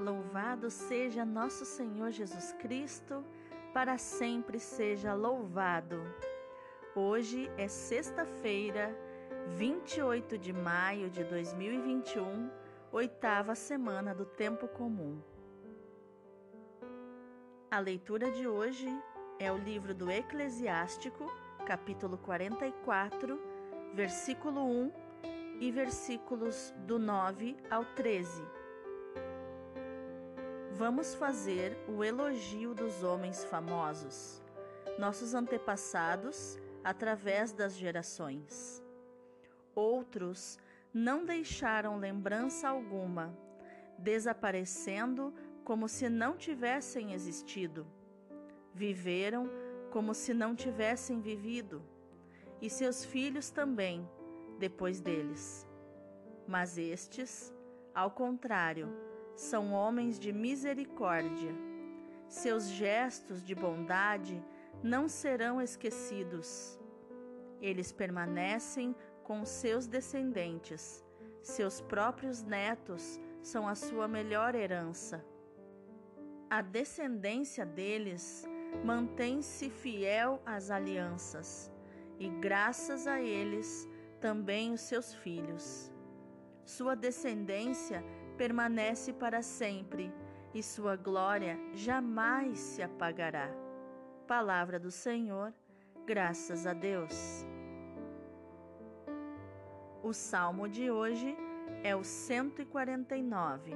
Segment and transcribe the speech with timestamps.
[0.00, 3.22] Louvado seja nosso Senhor Jesus Cristo,
[3.74, 6.00] para sempre seja louvado.
[6.96, 8.96] Hoje é sexta-feira,
[9.48, 12.50] 28 de maio de 2021,
[12.90, 15.20] oitava semana do Tempo Comum.
[17.70, 18.88] A leitura de hoje
[19.38, 21.30] é o livro do Eclesiástico,
[21.66, 23.38] capítulo 44,
[23.92, 24.92] versículo 1
[25.60, 28.59] e versículos do 9 ao 13
[30.72, 34.40] Vamos fazer o elogio dos homens famosos,
[34.98, 38.82] nossos antepassados, através das gerações.
[39.74, 40.58] Outros
[40.94, 43.36] não deixaram lembrança alguma,
[43.98, 47.86] desaparecendo como se não tivessem existido.
[48.72, 49.50] Viveram
[49.90, 51.82] como se não tivessem vivido,
[52.62, 54.08] e seus filhos também,
[54.58, 55.66] depois deles.
[56.46, 57.52] Mas estes,
[57.94, 61.54] ao contrário, são homens de misericórdia.
[62.28, 64.42] Seus gestos de bondade
[64.82, 66.78] não serão esquecidos.
[67.60, 71.04] Eles permanecem com seus descendentes.
[71.42, 75.24] Seus próprios netos são a sua melhor herança.
[76.48, 78.44] A descendência deles
[78.84, 81.70] mantém-se fiel às alianças,
[82.18, 83.88] e graças a eles
[84.20, 85.92] também os seus filhos.
[86.64, 88.04] Sua descendência
[88.40, 90.10] permanece para sempre
[90.54, 93.50] e sua glória jamais se apagará.
[94.26, 95.52] Palavra do Senhor,
[96.06, 97.44] graças a Deus.
[100.02, 101.36] O salmo de hoje
[101.84, 103.72] é o 149,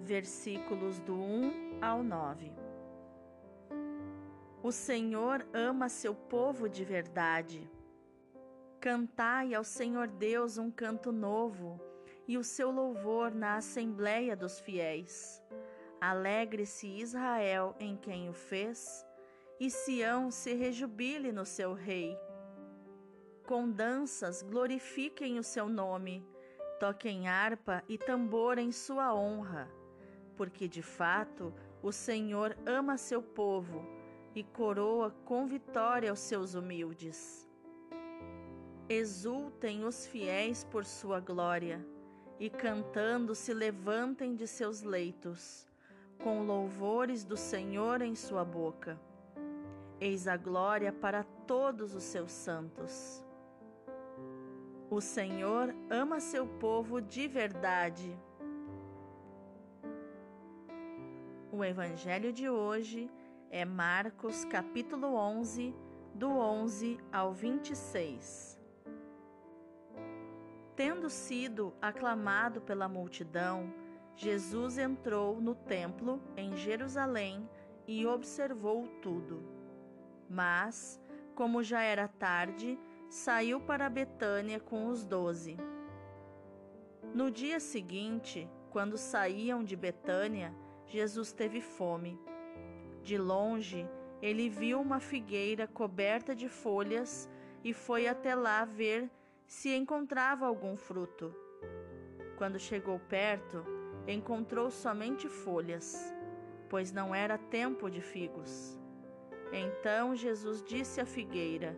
[0.00, 2.50] versículos do 1 ao 9.
[4.60, 7.70] O Senhor ama seu povo de verdade.
[8.80, 11.87] Cantai ao Senhor Deus um canto novo
[12.28, 15.42] e o seu louvor na assembléia dos fiéis.
[15.98, 19.04] Alegre-se Israel em quem o fez,
[19.58, 22.14] e Sião se rejubile no seu rei.
[23.46, 26.22] Com danças glorifiquem o seu nome,
[26.78, 29.66] toquem harpa e tambor em sua honra,
[30.36, 33.82] porque de fato o Senhor ama seu povo
[34.34, 37.48] e coroa com vitória os seus humildes.
[38.86, 41.84] Exultem os fiéis por sua glória
[42.38, 45.66] e cantando se levantem de seus leitos,
[46.18, 48.98] com louvores do Senhor em sua boca.
[50.00, 53.24] Eis a glória para todos os seus santos.
[54.90, 58.16] O Senhor ama seu povo de verdade.
[61.50, 63.10] O evangelho de hoje
[63.50, 65.74] é Marcos capítulo 11,
[66.14, 68.57] do 11 ao 26.
[70.78, 73.74] Tendo sido aclamado pela multidão,
[74.14, 77.50] Jesus entrou no templo em Jerusalém
[77.84, 79.42] e observou tudo.
[80.30, 81.00] Mas,
[81.34, 82.78] como já era tarde,
[83.10, 85.56] saiu para Betânia com os doze.
[87.12, 90.54] No dia seguinte, quando saíam de Betânia,
[90.86, 92.16] Jesus teve fome.
[93.02, 93.84] De longe,
[94.22, 97.28] ele viu uma figueira coberta de folhas
[97.64, 99.10] e foi até lá ver
[99.48, 101.34] se encontrava algum fruto.
[102.36, 103.64] Quando chegou perto,
[104.06, 106.14] encontrou somente folhas,
[106.68, 108.78] pois não era tempo de figos.
[109.50, 111.74] Então Jesus disse à figueira: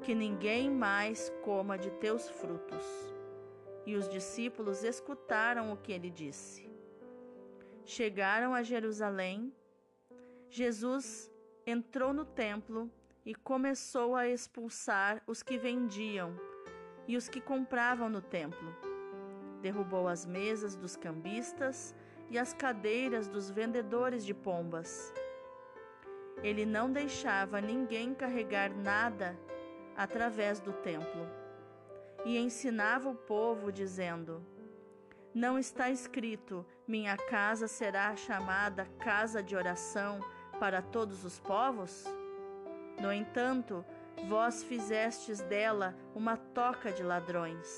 [0.00, 2.86] Que ninguém mais coma de teus frutos.
[3.84, 6.70] E os discípulos escutaram o que ele disse.
[7.84, 9.52] Chegaram a Jerusalém.
[10.48, 11.28] Jesus
[11.66, 12.88] entrou no templo
[13.26, 16.51] e começou a expulsar os que vendiam
[17.06, 18.74] e os que compravam no templo.
[19.60, 21.94] Derrubou as mesas dos cambistas
[22.30, 25.12] e as cadeiras dos vendedores de pombas.
[26.42, 29.38] Ele não deixava ninguém carregar nada
[29.96, 31.28] através do templo.
[32.24, 34.44] E ensinava o povo, dizendo:
[35.34, 40.20] Não está escrito: Minha casa será chamada casa de oração
[40.58, 42.04] para todos os povos?
[43.00, 43.84] No entanto,
[44.28, 47.68] Vós fizestes dela uma toca de ladrões.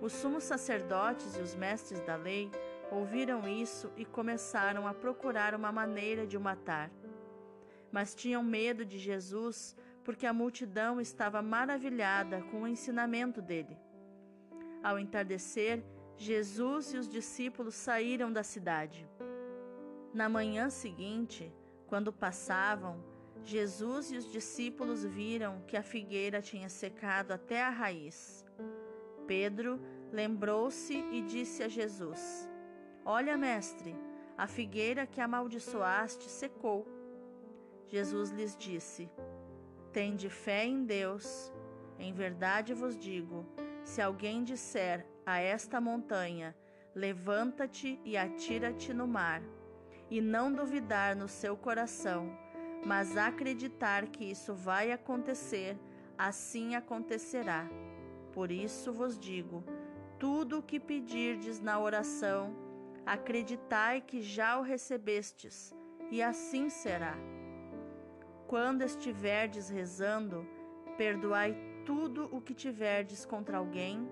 [0.00, 2.50] Os sumos sacerdotes e os mestres da lei
[2.90, 6.90] ouviram isso e começaram a procurar uma maneira de o matar.
[7.90, 13.76] Mas tinham medo de Jesus porque a multidão estava maravilhada com o ensinamento dele.
[14.82, 15.82] Ao entardecer,
[16.16, 19.08] Jesus e os discípulos saíram da cidade.
[20.12, 21.52] Na manhã seguinte,
[21.86, 23.02] quando passavam,
[23.44, 28.44] Jesus e os discípulos viram que a figueira tinha secado até a raiz.
[29.26, 29.78] Pedro
[30.10, 32.48] lembrou-se e disse a Jesus:
[33.04, 33.94] Olha, mestre,
[34.36, 36.88] a figueira que amaldiçoaste secou.
[37.86, 39.10] Jesus lhes disse:
[39.92, 41.52] Tende fé em Deus.
[41.98, 43.46] Em verdade vos digo:
[43.84, 46.56] se alguém disser a esta montanha,
[46.94, 49.42] levanta-te e atira-te no mar,
[50.10, 52.43] e não duvidar no seu coração,
[52.84, 55.78] mas acreditar que isso vai acontecer,
[56.18, 57.68] assim acontecerá.
[58.32, 59.64] Por isso vos digo:
[60.18, 62.54] tudo o que pedirdes na oração,
[63.06, 65.74] acreditai que já o recebestes,
[66.10, 67.16] e assim será.
[68.46, 70.46] Quando estiverdes rezando,
[70.96, 74.08] perdoai tudo o que tiverdes contra alguém,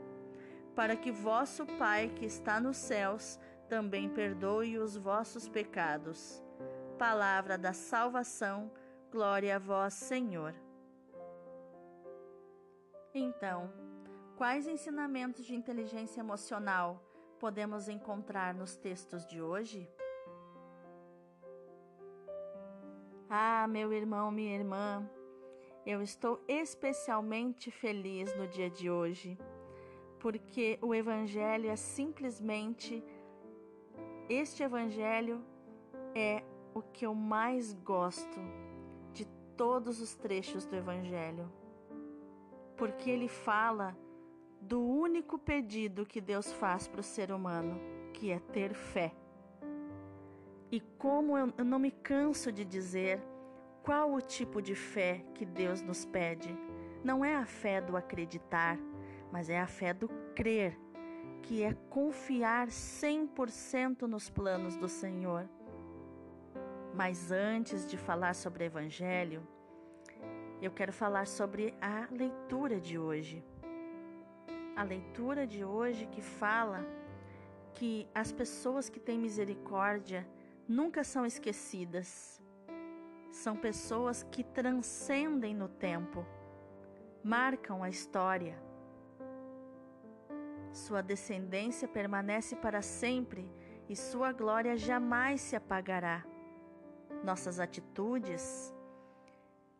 [0.75, 3.39] para que vosso Pai que está nos céus
[3.69, 6.43] também perdoe os vossos pecados.
[6.99, 8.71] Palavra da salvação,
[9.11, 10.55] glória a vós, Senhor.
[13.15, 13.73] Então,
[14.37, 17.03] quais ensinamentos de inteligência emocional
[17.39, 19.89] podemos encontrar nos textos de hoje?
[23.29, 25.09] Ah, meu irmão, minha irmã,
[25.85, 29.37] eu estou especialmente feliz no dia de hoje,
[30.21, 33.03] porque o Evangelho é simplesmente.
[34.29, 35.45] Este Evangelho
[36.15, 38.39] é o que eu mais gosto
[39.13, 39.27] de
[39.57, 41.51] todos os trechos do Evangelho,
[42.77, 43.97] porque ele fala
[44.61, 47.81] do único pedido que Deus faz para o ser humano,
[48.15, 49.13] que é ter fé.
[50.71, 53.23] E como eu não me canso de dizer,
[53.83, 56.57] qual o tipo de fé que Deus nos pede?
[57.05, 58.79] Não é a fé do acreditar,
[59.31, 60.79] mas é a fé do crer,
[61.43, 65.49] que é confiar 100% nos planos do Senhor.
[66.95, 69.47] Mas antes de falar sobre o Evangelho,
[70.61, 73.45] eu quero falar sobre a leitura de hoje.
[74.77, 76.85] A leitura de hoje que fala
[77.75, 80.27] que as pessoas que têm misericórdia
[80.69, 82.43] nunca são esquecidas
[83.33, 86.25] são pessoas que transcendem no tempo,
[87.25, 88.57] marcam a história.
[90.71, 93.51] Sua descendência permanece para sempre
[93.89, 96.25] e sua glória jamais se apagará.
[97.23, 98.75] Nossas atitudes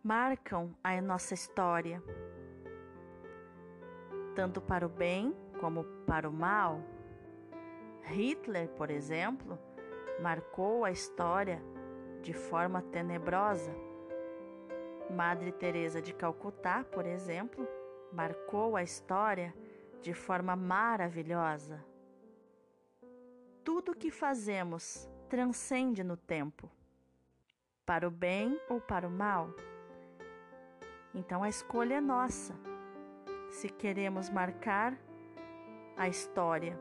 [0.03, 2.03] marcam a nossa história,
[4.35, 6.81] tanto para o bem como para o mal.
[8.05, 9.59] Hitler, por exemplo,
[10.21, 11.63] marcou a história
[12.21, 13.75] de forma tenebrosa.
[15.11, 17.67] Madre Teresa de Calcutá, por exemplo,
[18.13, 19.55] marcou a história
[20.01, 21.85] de forma maravilhosa.
[23.65, 26.71] Tudo o que fazemos transcende no tempo,
[27.85, 29.51] para o bem ou para o mal.
[31.15, 32.55] Então a escolha é nossa.
[33.51, 34.97] Se queremos marcar
[35.97, 36.79] a história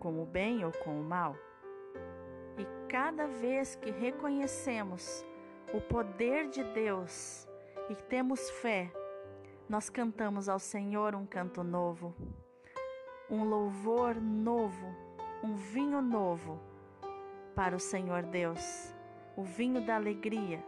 [0.00, 1.36] com o bem ou com o mal.
[2.56, 5.24] E cada vez que reconhecemos
[5.72, 7.46] o poder de Deus
[7.88, 8.90] e temos fé,
[9.68, 12.14] nós cantamos ao Senhor um canto novo,
[13.30, 14.86] um louvor novo,
[15.42, 16.58] um vinho novo
[17.54, 18.94] para o Senhor Deus,
[19.38, 20.64] o vinho da alegria.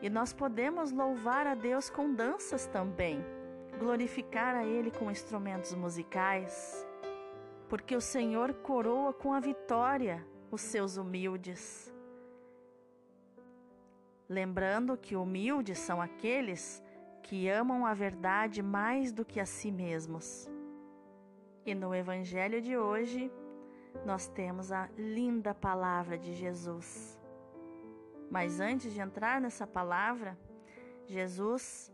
[0.00, 3.20] E nós podemos louvar a Deus com danças também,
[3.80, 6.86] glorificar a Ele com instrumentos musicais,
[7.68, 11.92] porque o Senhor coroa com a vitória os seus humildes.
[14.28, 16.80] Lembrando que humildes são aqueles
[17.24, 20.48] que amam a verdade mais do que a si mesmos.
[21.66, 23.32] E no Evangelho de hoje,
[24.06, 27.20] nós temos a linda palavra de Jesus.
[28.32, 30.38] Mas antes de entrar nessa palavra,
[31.04, 31.92] Jesus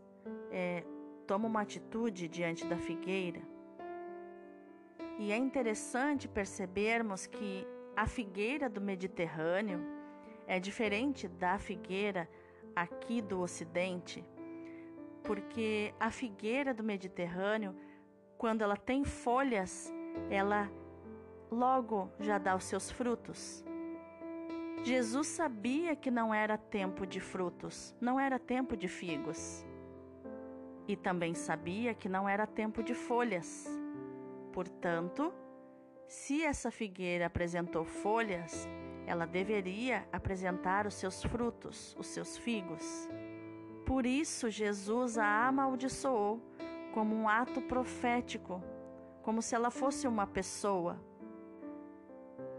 [0.49, 0.85] é,
[1.27, 3.41] toma uma atitude diante da figueira.
[5.17, 9.81] E é interessante percebermos que a figueira do Mediterrâneo
[10.47, 12.29] é diferente da figueira
[12.73, 14.23] aqui do Ocidente,
[15.25, 17.75] porque a figueira do Mediterrâneo,
[18.37, 19.93] quando ela tem folhas,
[20.29, 20.71] ela
[21.51, 23.65] logo já dá os seus frutos.
[24.83, 29.65] Jesus sabia que não era tempo de frutos, não era tempo de figos.
[30.87, 33.67] E também sabia que não era tempo de folhas.
[34.53, 35.33] Portanto,
[36.07, 38.67] se essa figueira apresentou folhas,
[39.05, 43.09] ela deveria apresentar os seus frutos, os seus figos.
[43.85, 46.41] Por isso, Jesus a amaldiçoou
[46.93, 48.63] como um ato profético,
[49.21, 50.99] como se ela fosse uma pessoa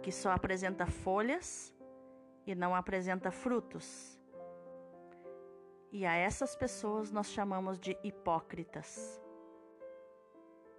[0.02, 1.74] que só apresenta folhas
[2.46, 4.18] e não apresenta frutos.
[5.92, 9.20] E a essas pessoas nós chamamos de hipócritas.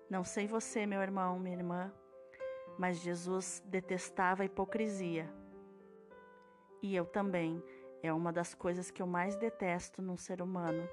[0.09, 1.93] Não sei você, meu irmão, minha irmã,
[2.77, 5.29] mas Jesus detestava a hipocrisia.
[6.81, 7.63] E eu também.
[8.03, 10.89] É uma das coisas que eu mais detesto num ser humano.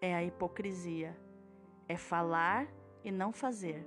[0.00, 1.16] É a hipocrisia.
[1.86, 2.66] É falar
[3.04, 3.86] e não fazer.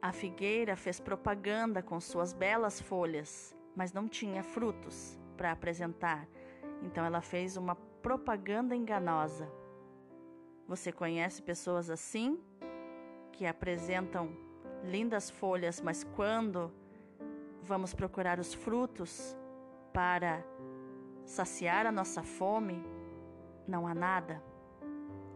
[0.00, 6.26] A figueira fez propaganda com suas belas folhas, mas não tinha frutos para apresentar.
[6.82, 9.50] Então ela fez uma propaganda enganosa.
[10.66, 12.40] Você conhece pessoas assim
[13.32, 14.36] que apresentam
[14.82, 16.72] lindas folhas, mas quando
[17.62, 19.36] vamos procurar os frutos
[19.92, 20.44] para
[21.24, 22.84] saciar a nossa fome,
[23.66, 24.42] não há nada.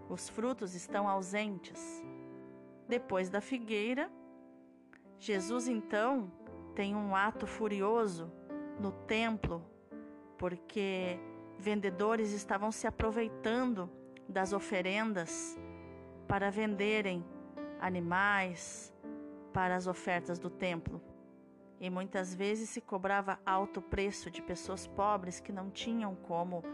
[0.08, 2.02] Os frutos estão ausentes.
[2.88, 4.10] Depois da figueira,
[5.18, 6.32] Jesus então
[6.74, 8.32] tem um ato furioso
[8.80, 9.62] no templo,
[10.40, 11.20] porque
[11.58, 13.90] vendedores estavam se aproveitando
[14.26, 15.54] das oferendas
[16.26, 17.22] para venderem
[17.78, 18.90] animais,
[19.52, 20.98] para as ofertas do templo.
[21.78, 26.64] E muitas vezes se cobrava alto preço de pessoas pobres que não tinham como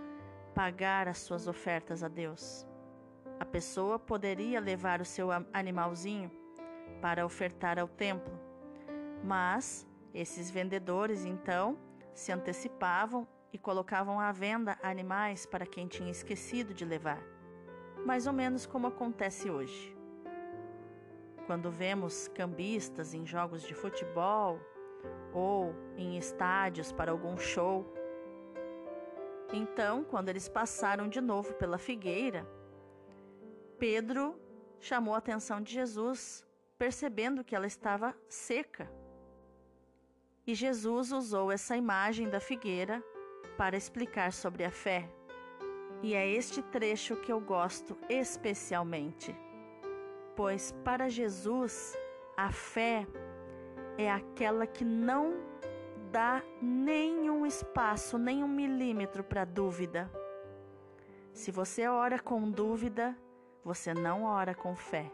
[0.55, 2.65] pagar as suas ofertas a Deus.
[3.41, 6.31] A pessoa poderia levar o seu animalzinho
[7.01, 8.33] para ofertar ao templo,
[9.25, 11.77] mas esses vendedores então
[12.15, 17.23] se antecipavam e colocavam à venda animais para quem tinha esquecido de levar,
[18.05, 19.97] mais ou menos como acontece hoje
[21.47, 24.59] quando vemos cambistas em jogos de futebol
[25.33, 27.87] ou em estádios para algum show.
[29.53, 32.45] Então, quando eles passaram de novo pela figueira,
[33.79, 34.39] Pedro
[34.81, 36.45] chamou a atenção de Jesus,
[36.77, 38.91] percebendo que ela estava seca.
[40.45, 43.03] E Jesus usou essa imagem da figueira
[43.57, 45.09] para explicar sobre a fé.
[46.03, 49.35] E é este trecho que eu gosto especialmente
[50.37, 51.97] pois para Jesus
[52.37, 53.07] a fé
[53.97, 55.35] é aquela que não
[56.13, 60.11] dá nenhum espaço, nem um milímetro para dúvida.
[61.33, 63.17] Se você ora com dúvida,
[63.65, 65.11] você não ora com fé.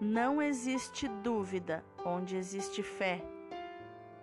[0.00, 3.24] Não existe dúvida onde existe fé.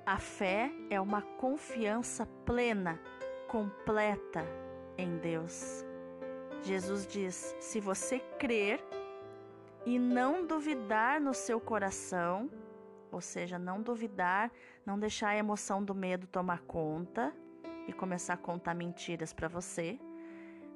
[0.06, 3.00] A fé é uma confiança plena,
[3.48, 4.44] completa
[4.98, 5.86] em Deus.
[6.62, 8.84] Jesus diz: se você crer,
[9.86, 12.50] e não duvidar no seu coração,
[13.12, 14.52] ou seja, não duvidar,
[14.86, 17.34] não deixar a emoção do medo tomar conta
[17.88, 20.00] e começar a contar mentiras para você,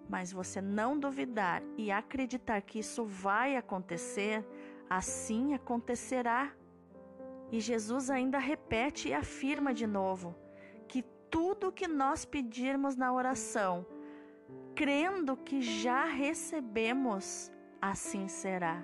[0.10, 4.46] mas você não duvidar e acreditar que isso vai acontecer,
[4.89, 6.51] assim acontecerá.
[7.53, 10.36] E Jesus ainda repete e afirma de novo
[10.88, 13.86] que tudo que nós pedirmos na oração,
[14.74, 18.83] crendo que já recebemos, assim será.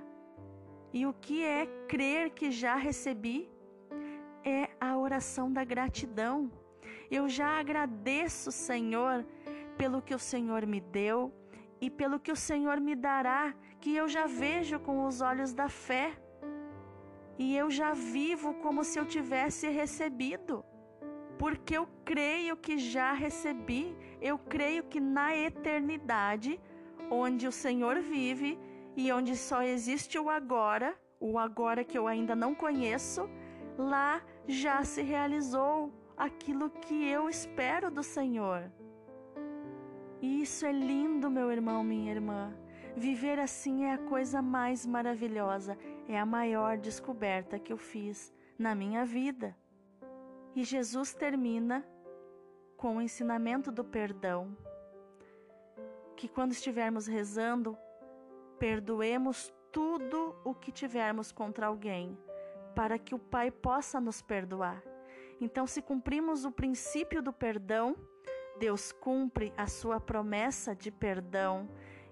[0.94, 3.50] E o que é crer que já recebi?
[4.46, 6.52] É a oração da gratidão.
[7.10, 9.26] Eu já agradeço, Senhor,
[9.80, 11.34] pelo que o Senhor me deu
[11.82, 15.70] e pelo que o Senhor me dará, que eu já vejo com os olhos da
[15.70, 16.16] fé.
[17.40, 20.64] E eu já vivo como se eu tivesse recebido.
[21.38, 26.60] Porque eu creio que já recebi, eu creio que na eternidade,
[27.10, 28.60] onde o Senhor vive,
[28.94, 33.30] e onde só existe o agora, o agora que eu ainda não conheço,
[33.78, 38.70] lá já se realizou aquilo que eu espero do Senhor.
[40.22, 42.54] Isso é lindo, meu irmão, minha irmã.
[42.96, 45.78] Viver assim é a coisa mais maravilhosa,
[46.08, 49.56] é a maior descoberta que eu fiz na minha vida.
[50.56, 51.86] E Jesus termina
[52.76, 54.56] com o ensinamento do perdão.
[56.16, 57.78] Que quando estivermos rezando,
[58.58, 62.18] perdoemos tudo o que tivermos contra alguém,
[62.76, 64.84] para que o Pai possa nos perdoar.
[65.40, 67.96] Então, se cumprimos o princípio do perdão,
[68.60, 71.70] Deus cumpre a sua promessa de perdão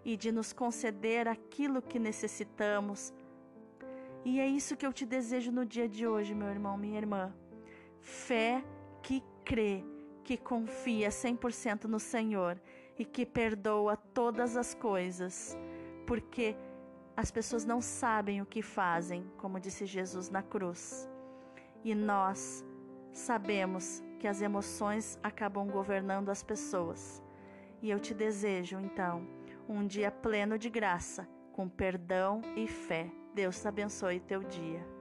[0.08, 3.14] e de nos conceder aquilo que necessitamos.
[4.24, 7.36] E é isso que eu te desejo no dia de hoje, meu irmão, minha irmã.
[8.00, 8.64] Fé
[9.04, 9.84] que crê,
[10.24, 12.58] que confia 100% no Senhor
[12.98, 15.58] e que perdoa todas as coisas
[16.06, 16.56] porque
[17.18, 21.10] as pessoas não sabem o que fazem, como disse Jesus na cruz.
[21.84, 22.64] E nós
[23.12, 27.22] sabemos que as emoções acabam governando as pessoas.
[27.82, 29.28] E eu te desejo, então,
[29.68, 33.10] um dia pleno de graça, com perdão e fé.
[33.34, 34.97] Deus te abençoe teu dia.